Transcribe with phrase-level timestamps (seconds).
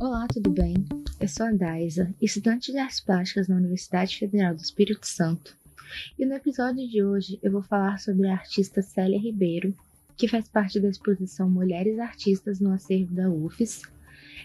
[0.00, 0.86] Olá, tudo bem?
[1.18, 5.56] Eu sou a Daisa, estudante de artes plásticas na Universidade Federal do Espírito Santo.
[6.16, 9.74] E no episódio de hoje eu vou falar sobre a artista Célia Ribeiro,
[10.16, 13.82] que faz parte da exposição Mulheres Artistas no acervo da UFES,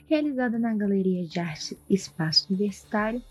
[0.09, 3.21] realizada na Galeria de Arte Espaço Universitário,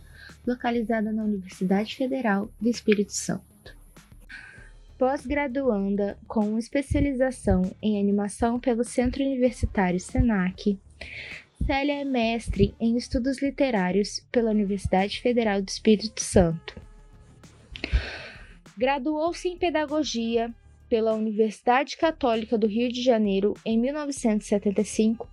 [0.46, 3.76] localizada na Universidade Federal do Espírito Santo.
[4.96, 10.78] Pós-graduanda com especialização em animação pelo Centro Universitário SENAC,
[11.66, 16.74] Célia é mestre em estudos literários pela Universidade Federal do Espírito Santo.
[18.76, 20.52] Graduou-se em pedagogia
[20.88, 25.28] pela Universidade Católica do Rio de Janeiro em 1975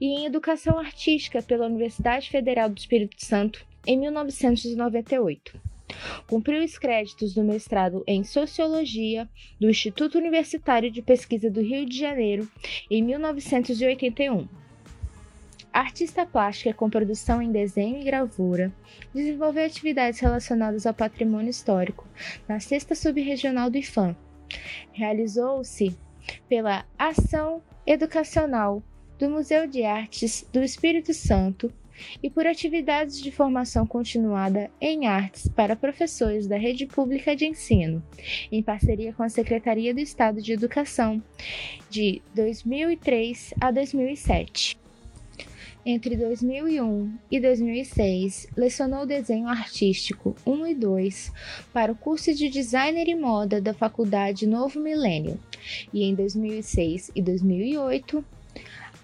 [0.00, 5.60] e em educação artística pela Universidade Federal do Espírito Santo em 1998.
[6.26, 9.28] Cumpriu os créditos do mestrado em Sociologia
[9.60, 12.50] do Instituto Universitário de Pesquisa do Rio de Janeiro
[12.90, 14.57] em 1981
[15.78, 18.72] Artista plástica com produção em desenho e gravura,
[19.14, 22.04] desenvolveu atividades relacionadas ao patrimônio histórico
[22.48, 24.16] na Sexta Subregional do IFAM.
[24.90, 25.96] Realizou-se
[26.48, 28.82] pela Ação Educacional
[29.20, 31.72] do Museu de Artes do Espírito Santo
[32.20, 38.02] e por atividades de formação continuada em artes para professores da rede pública de ensino,
[38.50, 41.22] em parceria com a Secretaria do Estado de Educação,
[41.88, 44.87] de 2003 a 2007.
[45.90, 51.32] Entre 2001 e 2006, lecionou desenho artístico 1 e 2
[51.72, 55.40] para o curso de Designer e Moda da Faculdade Novo Milênio,
[55.90, 58.22] e em 2006 e 2008,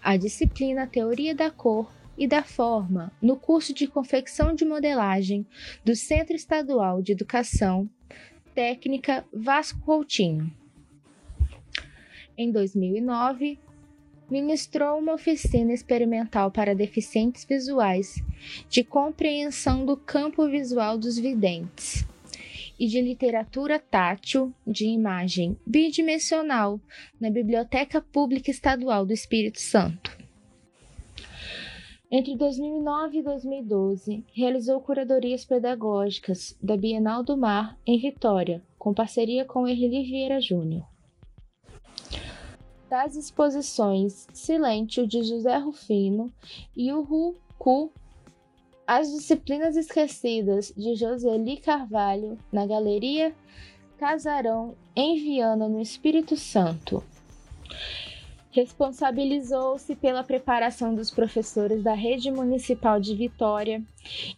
[0.03, 5.47] a disciplina Teoria da Cor e da Forma no curso de Confecção de Modelagem
[5.83, 7.89] do Centro Estadual de Educação
[8.55, 10.53] Técnica Vasco Coutinho.
[12.37, 13.59] Em 2009,
[14.31, 18.23] ministrou uma oficina experimental para deficientes visuais
[18.69, 22.05] de compreensão do campo visual dos videntes
[22.79, 26.81] e de literatura tátil de imagem bidimensional
[27.21, 30.17] na Biblioteca Pública Estadual do Espírito Santo.
[32.11, 39.45] Entre 2009 e 2012, realizou curadorias pedagógicas da Bienal do Mar em Vitória, com parceria
[39.45, 40.94] com Erli Vieira Júnior
[42.89, 46.33] das exposições Silêncio de José Rufino
[46.77, 47.93] e o Rucu,
[48.87, 53.35] As Disciplinas Esquecidas de Joseli Carvalho na Galeria
[53.99, 57.03] Casarão em Viana, no Espírito Santo.
[58.51, 63.83] Responsabilizou-se pela preparação dos professores da Rede Municipal de Vitória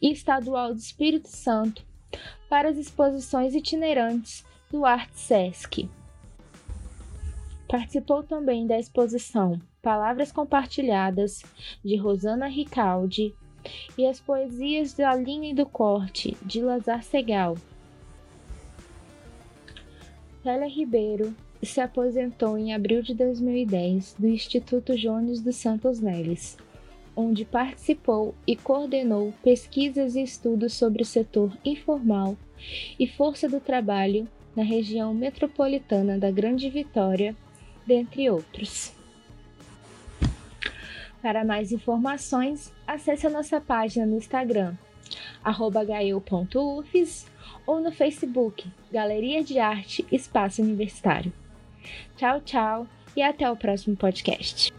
[0.01, 1.85] e Estadual do Espírito Santo
[2.49, 5.91] para as exposições itinerantes do Arte Sesc.
[7.69, 11.43] Participou também da exposição Palavras Compartilhadas,
[11.85, 13.35] de Rosana Ricaldi,
[13.99, 17.57] e as poesias da linha e do corte, de Lazar Segal.
[20.43, 26.57] Célia Ribeiro se aposentou em abril de 2010 do Instituto Jones dos Santos Neves,
[27.17, 32.37] onde participou e coordenou pesquisas e estudos sobre o setor informal
[32.99, 37.35] e força do trabalho na região metropolitana da Grande Vitória
[37.87, 38.93] dentre outros.
[41.23, 44.75] Para mais informações, acesse a nossa página no Instagram,
[45.87, 47.27] gael.ufes
[47.67, 51.33] ou no Facebook, Galeria de Arte Espaço Universitário.
[52.17, 52.87] Tchau, tchau
[53.17, 54.73] e até o próximo podcast.